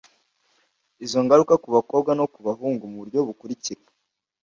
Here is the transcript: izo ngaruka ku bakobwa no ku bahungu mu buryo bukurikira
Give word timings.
izo 1.05 1.19
ngaruka 1.25 1.55
ku 1.63 1.67
bakobwa 1.75 2.11
no 2.19 2.25
ku 2.33 2.39
bahungu 2.47 2.83
mu 2.91 2.97
buryo 3.01 3.19
bukurikira 3.27 3.81